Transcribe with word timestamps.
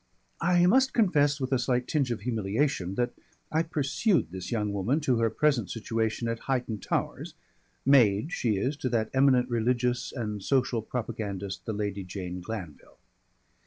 I 0.41 0.65
must 0.65 0.95
confess, 0.95 1.39
with 1.39 1.51
a 1.51 1.59
slight 1.59 1.87
tinge 1.87 2.09
of 2.09 2.21
humiliation, 2.21 2.95
that 2.95 3.13
I 3.51 3.61
pursued 3.61 4.31
this 4.31 4.51
young 4.51 4.73
woman 4.73 4.99
to 5.01 5.17
her 5.19 5.29
present 5.29 5.69
situation 5.69 6.27
at 6.27 6.39
Highton 6.39 6.79
Towers 6.79 7.35
maid 7.85 8.31
she 8.31 8.57
is 8.57 8.75
to 8.77 8.89
that 8.89 9.11
eminent 9.13 9.47
religious 9.47 10.11
and 10.11 10.41
social 10.41 10.81
propagandist, 10.81 11.67
the 11.67 11.73
Lady 11.73 12.03
Jane 12.03 12.41
Glanville. 12.41 12.97